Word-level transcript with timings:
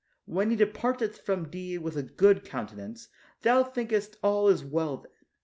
When 0.25 0.49
he 0.49 0.55
departeth 0.55 1.19
from 1.19 1.51
thee 1.51 1.77
with 1.77 1.95
a 1.95 2.01
good 2.01 2.43
countenance, 2.43 3.07
thou 3.43 3.63
thinkest 3.63 4.17
all 4.23 4.47
is 4.47 4.63
well 4.63 4.97
then. 4.97 5.11